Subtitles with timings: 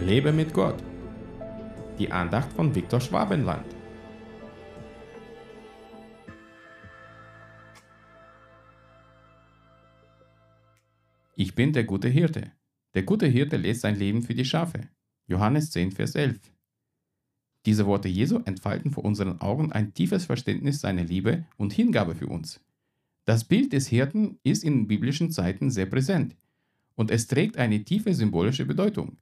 [0.00, 0.82] Lebe mit Gott.
[1.98, 3.64] Die Andacht von Viktor Schwabenland.
[11.36, 12.50] Ich bin der gute Hirte.
[12.94, 14.88] Der gute Hirte lässt sein Leben für die Schafe.
[15.26, 16.40] Johannes 10, Vers 11.
[17.64, 22.26] Diese Worte Jesu entfalten vor unseren Augen ein tiefes Verständnis seiner Liebe und Hingabe für
[22.26, 22.60] uns.
[23.24, 26.36] Das Bild des Hirten ist in biblischen Zeiten sehr präsent
[26.94, 29.16] und es trägt eine tiefe symbolische Bedeutung.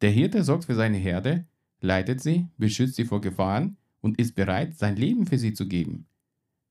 [0.00, 1.46] Der Hirte sorgt für seine Herde,
[1.80, 6.06] leitet sie, beschützt sie vor Gefahren und ist bereit, sein Leben für sie zu geben.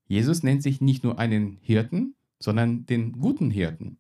[0.07, 3.97] Jesus nennt sich nicht nur einen Hirten, sondern den guten Hirten.